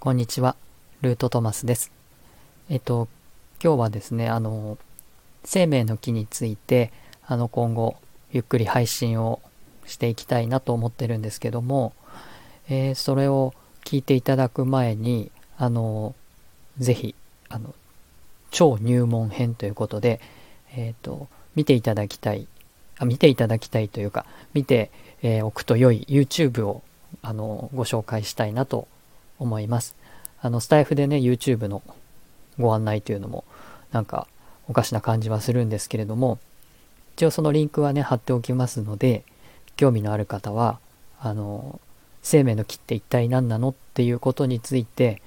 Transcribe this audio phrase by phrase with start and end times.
[0.00, 0.56] こんにちは、
[1.02, 1.92] ルートトマスです。
[2.70, 3.06] えっと、
[3.62, 4.78] 今日はですね、あの、
[5.44, 6.90] 生命の木について、
[7.26, 7.96] あの、今後、
[8.32, 9.42] ゆっくり配信を
[9.84, 11.92] していきたいなと思ってるんですけども、
[12.70, 13.52] えー、それを
[13.84, 16.14] 聞いていただく前に、あの、
[16.78, 17.14] ぜひ、
[17.50, 17.74] あの、
[18.50, 20.18] 超入門編ということで、
[20.74, 22.46] えっ、と、見ていただきたい、
[22.96, 24.24] あ、見ていただきたいというか、
[24.54, 24.90] 見て、
[25.20, 26.82] えー、おくと良い YouTube を、
[27.20, 28.99] あの、ご紹介したいなと思います。
[29.40, 29.96] 思います。
[30.40, 31.82] あの、スタイフでね、YouTube の
[32.58, 33.44] ご案内というのも、
[33.90, 34.28] なんか、
[34.68, 36.38] おかしな感じはするんですけれども、
[37.16, 39.24] 一応そのリンクはね、貼っておきますので、
[39.76, 40.78] 興味のある方は、
[41.20, 41.80] あの、
[42.22, 45.20] 生命の木って一体何なのっていうことについて、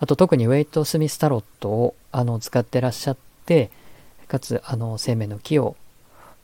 [0.00, 3.70] あと特にウェイト・スミス・タロットをあの使ってらっしゃって、
[4.28, 5.76] かつあの生命の木を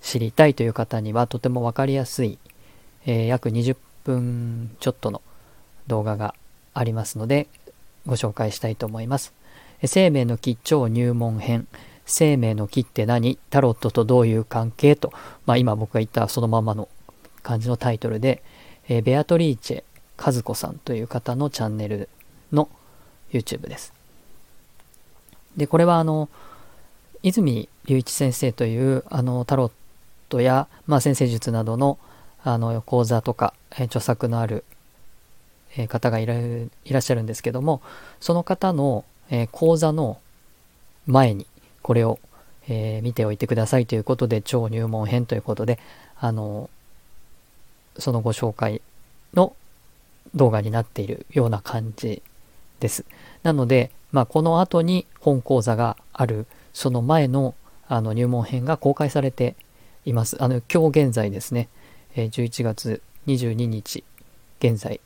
[0.00, 2.38] 知りたいという方にはとても分かりやすい、
[3.06, 5.22] えー、約20分ちょっとの
[5.86, 6.34] 動画が
[6.74, 7.48] ありますので、
[8.06, 9.32] ご紹介したいと思います。
[9.84, 11.66] 生命の木超入門編。
[12.06, 13.38] 生命の木って何？
[13.50, 15.12] タロットとどういう関係と、
[15.46, 16.88] まあ、今僕が言ったそのままの
[17.42, 18.42] 感じのタイトルで、
[18.88, 19.84] えー、ベアトリーチェ
[20.18, 22.08] 和子さんという方のチャンネル
[22.52, 22.68] の
[23.32, 23.92] YouTube です。
[25.56, 26.28] で、これはあの、
[27.22, 29.72] 泉隆一先生というあのタロッ
[30.28, 31.98] トや、まあ、先生術などの
[32.42, 34.64] あの講座とか、えー、著作のある
[35.76, 37.80] え方がいらいらっしゃるんですけども、
[38.20, 40.18] その方の、え講座の
[41.06, 41.46] 前に
[41.82, 42.18] これを、
[42.68, 45.78] え見ておいてくださいということで、超入門編ということで、
[46.18, 46.70] あの、
[47.98, 48.80] そのご紹介
[49.34, 49.54] の
[50.34, 52.22] 動画になっているような感じ
[52.78, 53.04] です。
[53.42, 57.54] なので、まあ、この後に本講座がある、その前の
[57.88, 59.56] あの入門編が公開されて
[60.04, 60.36] います。
[60.40, 61.68] あの、今日現在ですね、
[62.14, 64.04] え11月22日
[64.60, 65.00] 現在、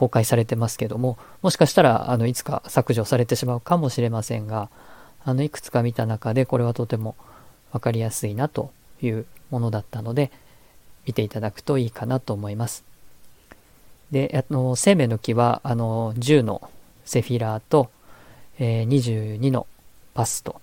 [0.00, 4.70] 公開されてますけども、もしかしたら、あの、いつか削除されてしまうかもしれませんが、
[5.26, 7.16] あの、いくつか見た中で、これはとても
[7.70, 8.70] 分かりやすいなと
[9.02, 10.30] いうものだったので、
[11.04, 12.82] 見ていただくといいかなと思います。
[14.10, 16.70] で、あの、生命の木は、あの、10の
[17.04, 17.90] セフィラーと、
[18.58, 19.66] えー、22の
[20.14, 20.62] パスト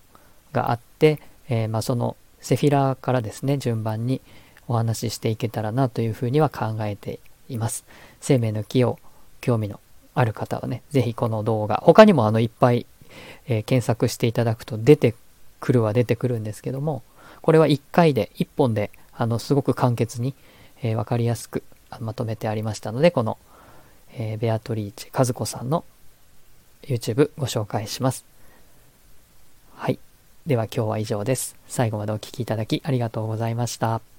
[0.51, 4.19] があって、えー、まあ、そのセフィラーからですね、順番に
[4.67, 7.19] お話ししていけたらなというふうには考えて
[7.49, 7.85] います。
[8.19, 8.97] 生命の木を
[9.47, 9.79] 興味の
[10.13, 12.85] ある方はね、ぜひこの動画、他にもあのいっぱい、
[13.47, 15.15] えー、検索していただくと出て
[15.61, 17.01] くるは出てくるんですけども、
[17.41, 20.35] これは1回で、1本で、あの、すごく簡潔に、
[20.83, 21.63] えー、わかりやすく
[22.01, 23.37] まとめてありましたので、この、
[24.17, 25.85] えー、ベアトリーチ和子さんの
[26.83, 28.25] YouTube ご紹介します。
[29.75, 29.99] はい。
[30.45, 31.55] では今日は以上です。
[31.69, 34.16] 最後までお聴きいただきありがとうございました。